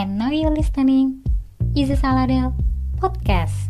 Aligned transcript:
and 0.00 0.16
now 0.16 0.30
you're 0.30 0.48
listening 0.48 1.20
Iza 1.76 1.92
Saladel 1.92 2.56
Podcast. 2.96 3.68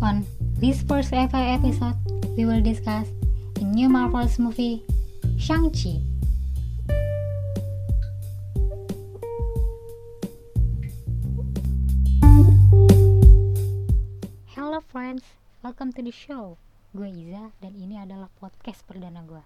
On 0.00 0.22
this 0.62 0.82
first 0.86 1.12
ever 1.12 1.34
episode, 1.34 1.98
we 2.38 2.44
will 2.44 2.62
discuss 2.62 3.08
a 3.58 3.64
new 3.64 3.88
Marvel's 3.88 4.38
movie, 4.38 4.84
Shang-Chi. 5.36 6.09
Friends, 14.90 15.22
welcome 15.62 15.94
to 15.94 16.02
the 16.02 16.10
show. 16.10 16.58
Gue 16.90 17.14
Iza 17.14 17.54
dan 17.62 17.78
ini 17.78 17.94
adalah 17.94 18.26
podcast 18.42 18.82
perdana 18.90 19.22
gue. 19.22 19.38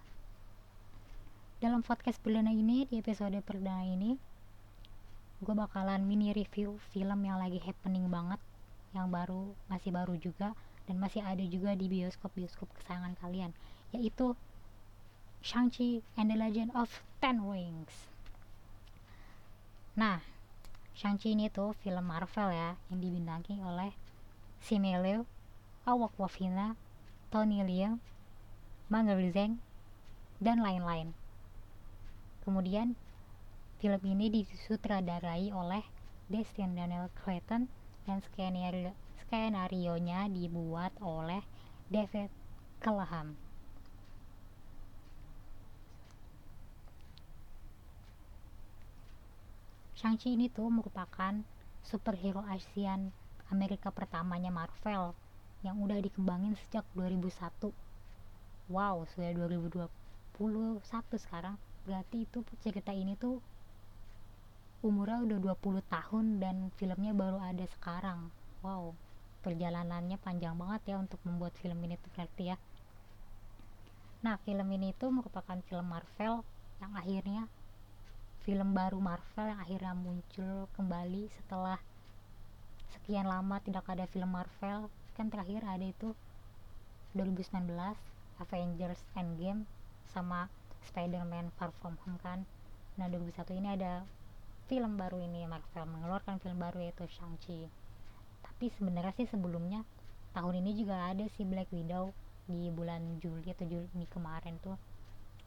Dalam 1.61 1.85
podcast 1.85 2.17
perdana 2.17 2.49
ini, 2.49 2.89
di 2.89 2.97
episode 2.97 3.37
perdana 3.45 3.85
ini, 3.85 4.17
gue 5.45 5.53
bakalan 5.53 6.01
mini 6.01 6.33
review 6.33 6.81
film 6.89 7.29
yang 7.29 7.37
lagi 7.37 7.61
happening 7.61 8.09
banget, 8.09 8.41
yang 8.97 9.13
baru, 9.13 9.53
masih 9.69 9.93
baru 9.93 10.17
juga, 10.17 10.57
dan 10.89 10.97
masih 10.97 11.21
ada 11.21 11.45
juga 11.45 11.77
di 11.77 11.93
bioskop-bioskop 11.93 12.65
kesayangan 12.81 13.13
kalian, 13.21 13.53
yaitu 13.93 14.33
Shang-Chi 15.45 16.01
and 16.17 16.33
the 16.33 16.37
Legend 16.41 16.73
of 16.73 17.05
Ten 17.21 17.45
Rings. 17.45 18.09
Nah, 19.93 20.25
Shang-Chi 20.97 21.37
ini 21.37 21.53
tuh 21.53 21.77
film 21.85 22.09
Marvel 22.09 22.49
ya, 22.49 22.81
yang 22.89 22.97
dibintangi 22.97 23.61
oleh 23.61 23.93
Simu 24.65 24.97
Liu, 25.05 25.29
Awak 25.85 26.17
Wafina, 26.17 26.73
Tony 27.29 27.61
Leung, 27.61 28.01
Manger 28.89 29.21
Zheng, 29.29 29.61
dan 30.41 30.65
lain-lain. 30.65 31.13
Kemudian, 32.41 32.97
film 33.77 34.01
ini 34.01 34.33
disutradarai 34.33 35.53
oleh 35.53 35.85
Destin 36.25 36.73
Daniel 36.73 37.13
Clayton 37.21 37.69
dan 38.09 38.17
skenario 38.25 38.97
skenario-nya 39.25 40.25
dibuat 40.29 40.89
oleh 41.01 41.45
David 41.93 42.33
Callahan. 42.81 43.37
Shang-Chi 49.97 50.33
ini 50.33 50.49
tuh 50.49 50.69
merupakan 50.69 51.45
superhero 51.85 52.41
Asian 52.49 53.09
Amerika 53.53 53.93
pertamanya 53.93 54.49
Marvel 54.49 55.13
yang 55.65 55.81
udah 55.81 55.97
dikembangin 55.97 56.53
sejak 56.61 56.85
2001 56.93 57.73
wow 58.69 59.01
sudah 59.13 59.33
2021 59.33 59.89
sekarang. 61.17 61.57
Berarti 61.85 62.25
itu 62.25 62.45
cerita 62.61 62.93
ini 62.93 63.17
tuh 63.17 63.41
umurnya 64.85 65.25
udah 65.25 65.57
20 65.57 65.81
tahun 65.89 66.25
dan 66.37 66.55
filmnya 66.77 67.13
baru 67.17 67.41
ada 67.41 67.65
sekarang. 67.77 68.29
Wow 68.61 68.93
perjalanannya 69.45 70.17
panjang 70.17 70.57
banget 70.57 70.81
ya 70.89 70.95
untuk 70.97 71.21
membuat 71.21 71.53
film 71.61 71.77
ini 71.85 72.01
tuh 72.01 72.09
berarti 72.17 72.43
ya. 72.49 72.57
Nah 74.25 74.41
film 74.41 74.65
ini 74.73 74.89
tuh 74.97 75.13
merupakan 75.13 75.61
film 75.69 75.85
Marvel 75.85 76.41
yang 76.81 76.91
akhirnya 76.97 77.45
film 78.41 78.73
baru 78.73 78.97
Marvel 78.97 79.45
yang 79.45 79.61
akhirnya 79.61 79.93
muncul 79.93 80.65
kembali 80.73 81.29
setelah 81.29 81.77
sekian 82.97 83.29
lama 83.29 83.61
tidak 83.61 83.85
ada 83.85 84.09
film 84.09 84.33
Marvel 84.33 84.89
kan 85.15 85.31
terakhir 85.31 85.63
ada 85.63 85.87
itu 85.87 86.11
2019 87.15 87.71
Avengers 88.43 88.99
Endgame 89.15 89.63
sama 90.11 90.51
Spider-Man 90.83 91.55
Far 91.55 91.71
From 91.79 91.95
Home 92.03 92.19
kan. 92.19 92.43
Nah 92.99 93.07
2001 93.07 93.55
ini 93.55 93.69
ada 93.71 94.03
film 94.67 94.99
baru 94.99 95.23
ini 95.23 95.47
Marvel 95.47 95.87
mengeluarkan 95.87 96.43
film 96.43 96.59
baru 96.59 96.83
yaitu 96.83 97.07
Shang-Chi. 97.07 97.71
Tapi 98.43 98.65
sebenarnya 98.75 99.15
sih 99.15 99.27
sebelumnya 99.31 99.87
tahun 100.35 100.59
ini 100.59 100.75
juga 100.75 101.15
ada 101.15 101.23
si 101.39 101.47
Black 101.47 101.71
Widow 101.71 102.11
di 102.45 102.69
bulan 102.69 103.17
Juli 103.23 103.47
atau 103.49 103.65
Juni 103.65 104.05
kemarin 104.11 104.59
tuh. 104.59 104.75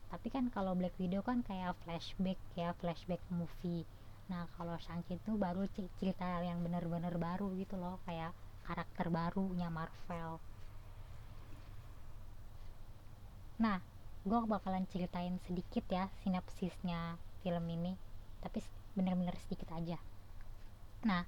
Tapi 0.09 0.33
kan 0.33 0.49
kalau 0.49 0.73
Black 0.73 0.97
Widow 0.97 1.21
kan 1.21 1.45
kayak 1.45 1.77
flashback 1.85 2.41
ya 2.57 2.73
flashback 2.81 3.21
movie. 3.29 3.85
Nah 4.33 4.49
kalau 4.57 4.81
Shang-Chi 4.81 5.21
itu 5.21 5.37
baru 5.37 5.69
cerita 6.01 6.41
yang 6.41 6.65
bener-bener 6.65 7.13
baru 7.21 7.53
gitu 7.61 7.77
loh 7.77 8.01
kayak 8.09 8.33
karakter 8.69 9.09
barunya 9.09 9.73
Marvel. 9.73 10.37
Nah 13.57 13.81
gue 14.29 14.41
bakalan 14.45 14.85
ceritain 14.93 15.41
sedikit 15.49 15.89
ya 15.89 16.13
sinopsisnya 16.21 17.17
film 17.41 17.65
ini 17.73 17.97
tapi 18.45 18.61
bener-bener 18.93 19.33
sedikit 19.41 19.73
aja. 19.73 19.97
Nah 21.09 21.25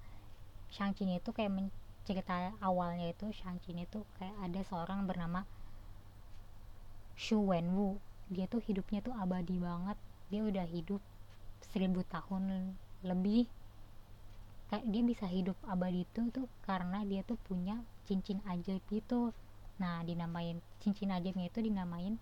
Shang-Chi 0.71 1.17
itu 1.17 1.33
kayak 1.33 1.73
cerita 2.05 2.53
awalnya 2.61 3.09
itu 3.09 3.33
Shang-Chi 3.33 3.73
itu 3.89 4.05
kayak 4.21 4.37
ada 4.45 4.61
seorang 4.69 5.09
bernama 5.09 5.49
Shu 7.17 7.41
Wenwu. 7.41 7.97
Dia 8.31 8.47
tuh 8.47 8.63
hidupnya 8.63 9.03
tuh 9.03 9.17
abadi 9.17 9.59
banget. 9.59 9.99
Dia 10.31 10.47
udah 10.47 10.67
hidup 10.69 11.03
seribu 11.73 12.07
tahun 12.07 12.77
lebih 13.03 13.51
kayak 14.71 14.87
dia 14.87 15.03
bisa 15.03 15.27
hidup 15.27 15.59
abadi 15.67 16.07
itu 16.07 16.31
tuh 16.31 16.47
karena 16.63 17.03
dia 17.03 17.27
tuh 17.27 17.37
punya 17.43 17.83
cincin 18.07 18.39
ajaib 18.47 18.87
itu 18.95 19.35
nah 19.83 20.01
dinamain 20.07 20.63
cincin 20.79 21.11
ajaibnya 21.11 21.51
itu 21.51 21.59
dinamain 21.59 22.15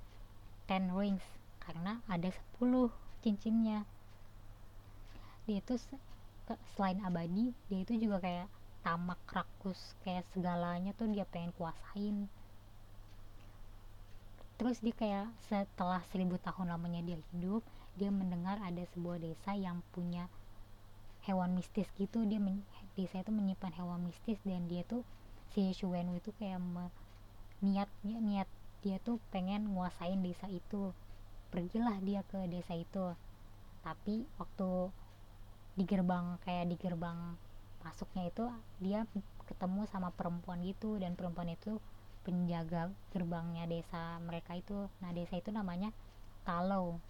ten 0.64 0.88
rings 0.90 1.24
karena 1.68 2.00
ada 2.08 2.32
10 2.56 2.88
cincinnya. 3.20 3.84
Dia 5.44 5.60
itu 5.60 5.76
selain 6.76 6.96
abadi 7.04 7.52
dia 7.68 7.84
itu 7.84 8.08
juga 8.08 8.24
kayak 8.24 8.48
tamak 8.80 9.20
rakus 9.28 9.76
kayak 10.00 10.24
segalanya 10.32 10.96
tuh 10.96 11.12
dia 11.12 11.28
pengen 11.28 11.52
kuasain. 11.60 12.24
Terus 14.56 14.80
dia 14.80 14.96
kayak 14.96 15.28
setelah 15.52 16.00
seribu 16.08 16.40
tahun 16.40 16.72
lamanya 16.72 17.04
dia 17.04 17.18
hidup 17.32 17.60
dia 18.00 18.08
mendengar 18.08 18.56
ada 18.64 18.82
sebuah 18.96 19.20
desa 19.20 19.52
yang 19.52 19.84
punya 19.92 20.30
hewan 21.28 21.52
mistis 21.52 21.86
gitu 22.00 22.24
dia 22.24 22.40
men, 22.40 22.64
desa 22.96 23.20
itu 23.20 23.28
menyimpan 23.28 23.76
hewan 23.76 24.00
mistis 24.00 24.40
dan 24.48 24.64
dia 24.64 24.80
tuh 24.88 25.04
si 25.52 25.76
Shuwen 25.76 26.08
itu 26.16 26.32
kayak 26.40 26.56
me, 26.58 26.88
niat 27.60 27.92
niat 28.02 28.48
dia 28.78 29.02
tuh 29.02 29.18
pengen 29.34 29.74
nguasain 29.74 30.22
desa 30.22 30.46
itu. 30.48 30.94
Pergilah 31.50 31.98
dia 32.04 32.22
ke 32.24 32.46
desa 32.46 32.78
itu. 32.78 33.12
Tapi 33.82 34.28
waktu 34.38 34.92
di 35.78 35.84
gerbang 35.86 36.38
kayak 36.42 36.66
di 36.70 36.76
gerbang 36.78 37.38
masuknya 37.82 38.26
itu 38.26 38.44
dia 38.82 39.06
ketemu 39.46 39.86
sama 39.88 40.10
perempuan 40.12 40.60
gitu 40.66 40.98
dan 40.98 41.14
perempuan 41.14 41.48
itu 41.48 41.78
penjaga 42.26 42.92
gerbangnya 43.10 43.66
desa 43.66 44.20
mereka 44.22 44.54
itu. 44.54 44.86
Nah 45.02 45.10
desa 45.10 45.40
itu 45.40 45.50
namanya 45.50 45.90
Talau. 46.46 46.96
nah 46.96 47.02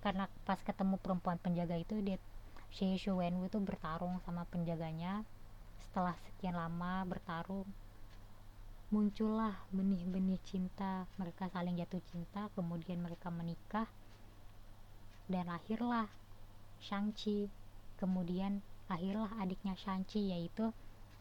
karena 0.00 0.28
pas 0.48 0.60
ketemu 0.60 0.96
perempuan 0.96 1.36
penjaga 1.36 1.76
itu 1.76 2.00
dia 2.00 2.16
si 2.72 2.96
Wenwu 3.10 3.50
itu 3.50 3.58
bertarung 3.60 4.16
sama 4.24 4.48
penjaganya. 4.48 5.26
Setelah 5.80 6.16
sekian 6.28 6.56
lama 6.56 7.04
bertarung 7.04 7.66
muncullah 8.90 9.54
benih-benih 9.70 10.42
cinta 10.42 11.06
mereka 11.14 11.46
saling 11.54 11.78
jatuh 11.78 12.02
cinta 12.10 12.50
kemudian 12.58 12.98
mereka 12.98 13.30
menikah 13.30 13.86
dan 15.30 15.46
lahirlah 15.46 16.10
Shang-Chi. 16.82 17.46
Kemudian 18.00 18.64
lahirlah 18.88 19.30
adiknya 19.38 19.76
Shang-Chi 19.78 20.34
yaitu 20.34 20.74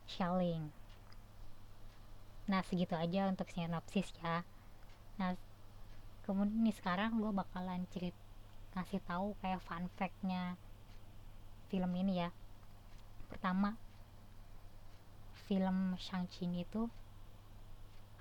Xiaoling. 0.10 0.72
Nah 2.50 2.66
segitu 2.66 2.98
aja 2.98 3.30
untuk 3.30 3.46
sinopsis 3.54 4.10
ya. 4.24 4.42
Nah 5.22 5.38
kemudian 6.26 6.66
nih 6.66 6.74
sekarang 6.74 7.22
gue 7.22 7.30
bakalan 7.30 7.86
cerit 7.94 8.18
ngasih 8.77 9.01
tahu 9.06 9.33
kayak 9.42 9.63
fun 9.66 9.89
factnya 9.98 10.57
film 11.69 11.92
ini 11.98 12.25
ya. 12.25 12.30
Pertama 13.30 13.77
film 15.50 15.98
Shang-Chi 15.98 16.45
itu 16.62 16.89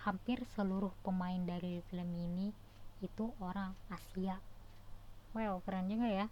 hampir 0.00 0.40
seluruh 0.56 0.94
pemain 1.04 1.42
dari 1.44 1.84
film 1.92 2.08
ini 2.16 2.52
itu 3.04 3.34
orang 3.42 3.76
Asia. 3.92 4.40
Wow 5.36 5.60
keren 5.64 5.92
juga 5.92 6.08
ya. 6.08 6.26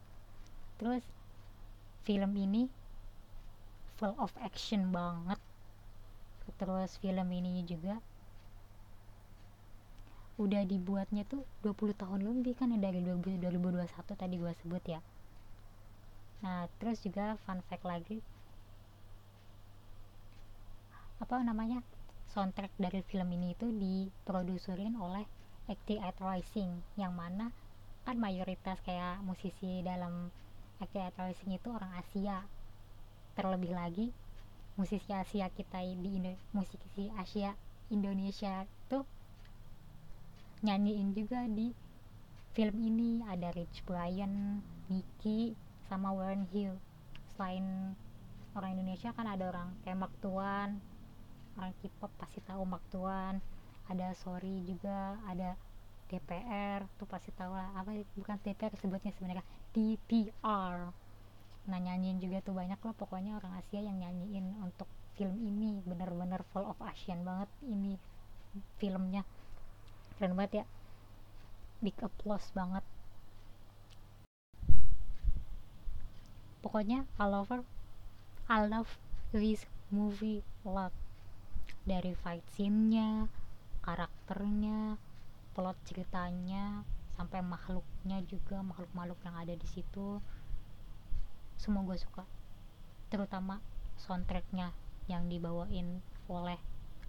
Terus 0.81 1.05
film 2.09 2.33
ini 2.37 2.73
full 3.97 4.17
of 4.17 4.33
action 4.41 4.93
banget. 4.93 5.41
Terus 6.57 6.97
film 7.03 7.29
ini 7.33 7.61
juga 7.69 8.01
udah 10.37 10.69
dibuatnya 10.69 11.25
tuh 11.25 11.49
20 11.65 11.97
tahun 11.97 12.21
lebih 12.21 12.61
kan 12.61 12.69
ya 12.69 12.79
dari 12.81 13.01
2021 13.01 13.89
tadi 14.13 14.35
gue 14.37 14.53
sebut 14.61 14.85
ya. 14.85 15.01
Nah 16.45 16.69
terus 16.77 17.01
juga 17.01 17.41
fun 17.49 17.65
fact 17.65 17.85
lagi. 17.89 18.21
Apa 21.17 21.41
namanya? 21.41 21.81
Soundtrack 22.37 22.77
dari 22.77 23.01
film 23.09 23.33
ini 23.33 23.57
itu 23.57 23.73
diproduserin 23.73 25.01
oleh 25.01 25.25
AT8 25.73 26.21
Rising 26.21 26.85
yang 27.01 27.17
mana 27.17 27.49
kan 28.05 28.21
mayoritas 28.21 28.77
kayak 28.85 29.25
musisi 29.25 29.81
dalam 29.81 30.29
AT8 30.85 31.17
Rising 31.17 31.57
itu 31.57 31.73
orang 31.73 31.97
Asia. 31.97 32.45
Terlebih 33.33 33.73
lagi 33.73 34.13
musisi 34.77 35.09
Asia 35.17 35.49
kita 35.49 35.81
di 35.81 36.21
Indo 36.21 36.37
musisi 36.53 37.09
Asia 37.17 37.57
Indonesia 37.89 38.69
tuh 38.93 39.09
nyanyiin 40.65 41.13
juga 41.13 41.45
di 41.51 41.73
film 42.57 42.77
ini. 42.81 43.21
Ada 43.27 43.53
Rich 43.53 43.85
Brian, 43.85 44.65
Nicky, 44.89 45.53
sama 45.89 46.13
Warren 46.13 46.49
Hill. 46.53 46.77
Selain 47.35 47.93
orang 48.57 48.73
Indonesia 48.73 49.13
kan 49.13 49.29
ada 49.29 49.53
orang 49.53 49.69
kayak 49.85 50.01
Mark 50.01 50.15
Tuan 50.25 50.81
orang 51.57 51.73
K-pop 51.81 52.13
pasti 52.17 52.41
tahu 52.45 52.65
Mark 52.65 52.85
Tuan 52.89 53.41
ada 53.89 54.13
Sorry 54.17 54.65
juga 54.65 55.21
ada 55.29 55.57
DPR 56.07 56.87
tuh 56.97 57.07
pasti 57.07 57.31
tahu 57.35 57.53
lah. 57.55 57.75
Apa 57.77 57.93
bukan 58.15 58.39
DPR 58.41 58.73
sebutnya 58.79 59.13
sebenarnya. 59.15 59.45
DPR 59.75 60.91
nah 61.67 61.83
nyanyiin 61.83 62.23
juga 62.23 62.39
tuh 62.47 62.55
banyak 62.55 62.79
lah. 62.79 62.95
Pokoknya 62.95 63.39
orang 63.39 63.59
Asia 63.59 63.83
yang 63.83 63.99
nyanyiin 63.99 64.55
untuk 64.63 64.87
film 65.19 65.37
ini. 65.43 65.83
Bener-bener 65.83 66.47
full 66.55 66.65
of 66.67 66.79
Asian 66.83 67.27
banget 67.27 67.51
ini 67.67 67.99
filmnya 68.81 69.27
keren 70.17 70.33
banget 70.33 70.63
ya. 70.63 70.67
Big 71.85 71.97
applause 72.01 72.49
banget. 72.57 72.85
Pokoknya 76.65 77.05
I 77.21 77.25
love 77.29 77.53
her 77.53 77.63
I 78.49 78.65
love 78.65 78.91
this 79.31 79.69
movie 79.93 80.41
lot. 80.65 80.91
Dari 81.87 82.17
fight 82.19 82.43
scene-nya 82.57 83.31
karakternya 83.85 84.99
plot 85.55 85.79
ceritanya 85.87 86.83
sampai 87.15 87.41
makhluknya 87.41 88.19
juga 88.27 88.61
makhluk-makhluk 88.67 89.21
yang 89.23 89.37
ada 89.39 89.55
di 89.55 89.69
situ. 89.71 90.19
Semua 91.55 91.87
gue 91.87 91.97
suka. 92.01 92.27
Terutama 93.13 93.63
soundtracknya 93.97 94.75
yang 95.07 95.31
dibawain 95.31 96.03
oleh 96.27 96.59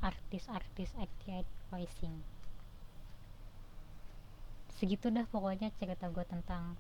artis-artis 0.06 0.94
Actiate 1.01 1.50
Rising 1.74 2.37
segitu 4.78 5.10
dah 5.10 5.26
pokoknya 5.28 5.74
cerita 5.82 6.08
gue 6.14 6.26
tentang 6.30 6.78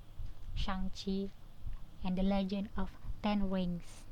Shang-Chi 0.53 1.33
and 2.05 2.13
the 2.13 2.25
Legend 2.25 2.69
of 2.77 2.93
Ten 3.25 3.49
Rings 3.49 4.05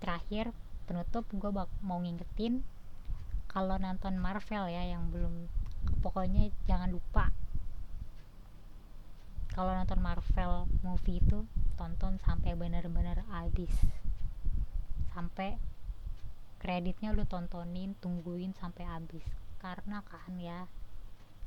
terakhir 0.00 0.56
penutup 0.88 1.28
gue 1.28 1.50
bak 1.52 1.68
mau 1.84 2.00
ngingetin 2.00 2.64
kalau 3.48 3.80
nonton 3.80 4.16
Marvel 4.20 4.68
ya 4.68 4.84
yang 4.84 5.08
belum 5.08 5.48
pokoknya 6.04 6.52
jangan 6.68 6.92
lupa. 6.92 7.32
Kalau 9.56 9.74
nonton 9.74 9.98
Marvel 9.98 10.70
movie 10.86 11.18
itu 11.18 11.48
tonton 11.74 12.20
sampai 12.22 12.54
bener-bener 12.54 13.24
habis. 13.32 13.72
Sampai 15.10 15.58
kreditnya 16.62 17.10
lu 17.10 17.26
tontonin 17.26 17.96
tungguin 17.98 18.54
sampai 18.54 18.86
habis. 18.86 19.24
Karena 19.58 20.04
kan 20.06 20.38
ya 20.38 20.70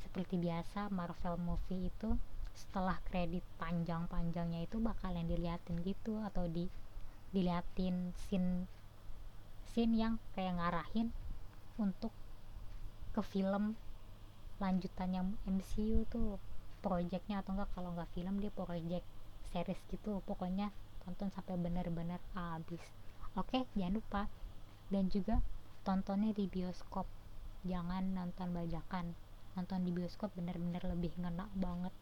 seperti 0.04 0.36
biasa 0.42 0.90
Marvel 0.90 1.38
movie 1.40 1.88
itu 1.88 2.18
setelah 2.52 3.00
kredit 3.08 3.46
panjang-panjangnya 3.58 4.68
itu 4.68 4.78
bakal 4.84 5.16
yang 5.16 5.26
diliatin 5.26 5.80
gitu 5.82 6.20
atau 6.22 6.46
di 6.52 6.68
diliatin 7.32 8.12
scene 8.28 8.68
scene 9.72 9.96
yang 9.96 10.14
kayak 10.36 10.60
ngarahin 10.60 11.16
untuk 11.80 12.12
ke 13.16 13.22
film 13.24 13.76
lanjutannya 14.62 15.36
MCU 15.50 16.06
tuh. 16.08 16.38
Projectnya 16.82 17.46
atau 17.46 17.54
enggak 17.54 17.70
kalau 17.78 17.94
enggak 17.94 18.10
film 18.18 18.42
dia 18.42 18.50
project 18.54 19.06
series 19.54 19.82
gitu. 19.90 20.22
Pokoknya 20.26 20.74
tonton 21.06 21.30
sampai 21.34 21.58
bener-bener 21.58 22.22
habis. 22.38 22.82
Oke 23.34 23.66
jangan 23.78 24.02
lupa. 24.02 24.22
Dan 24.92 25.08
juga 25.08 25.40
tontonnya 25.88 26.36
di 26.36 26.46
bioskop. 26.52 27.08
Jangan 27.64 28.18
nonton 28.18 28.52
bajakan 28.52 29.14
nonton 29.58 29.84
di 29.84 29.92
bioskop 29.92 30.32
bener-bener 30.38 30.82
lebih 30.88 31.12
ngena 31.20 31.48
banget. 31.58 31.94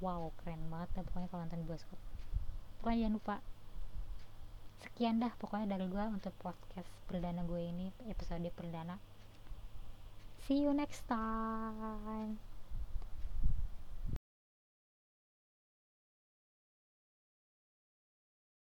Wow 0.00 0.32
keren 0.40 0.60
banget 0.72 1.00
ya 1.00 1.02
pokoknya 1.06 1.28
kalau 1.32 1.42
nonton 1.46 1.62
bioskop. 1.64 2.00
Pokoknya 2.80 2.98
jangan 3.06 3.14
lupa. 3.16 3.36
Sekian 4.80 5.20
dah 5.20 5.32
pokoknya 5.36 5.76
dari 5.76 5.86
gue 5.88 6.04
untuk 6.08 6.32
podcast 6.40 6.88
perdana 7.04 7.44
gue 7.44 7.60
ini 7.60 7.92
episode 8.08 8.48
perdana. 8.56 8.96
See 10.48 10.64
you 10.64 10.72
next 10.72 11.04
time 11.04 12.49